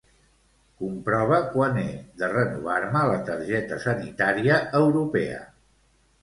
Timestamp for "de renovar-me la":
2.21-3.19